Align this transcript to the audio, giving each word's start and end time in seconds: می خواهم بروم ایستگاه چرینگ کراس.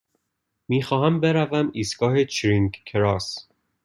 می 0.67 0.81
خواهم 0.81 1.19
بروم 1.19 1.69
ایستگاه 1.73 2.25
چرینگ 2.25 2.81
کراس. 2.85 3.47